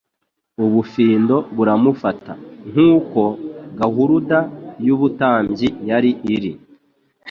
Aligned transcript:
ubufindo 0.65 1.35
buramufata, 1.55 2.31
nk'uko 2.71 3.21
gahuruda 3.77 4.39
y'ubutambyi 4.85 5.67
yari 5.89 6.11
iri, 6.35 6.51